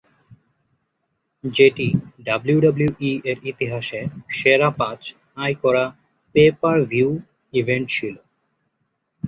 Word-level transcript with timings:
যেটি 1.43 1.87
ডাব্লিউডাব্লিউই 2.25 3.11
এর 3.25 3.37
ইতিহাসে 3.43 4.01
সেরা 4.37 4.69
পাঁচ 4.79 5.01
আয় 5.37 5.55
করা 5.63 5.83
পে-পার-ভিউ 6.35 7.09
ইভেন্ট 7.53 7.87
ছিল। 7.89 8.15